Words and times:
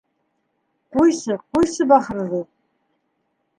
—Ҡуйсы, 0.95 1.37
ҡуйсы, 1.57 1.89
бахырҙы. 1.93 2.43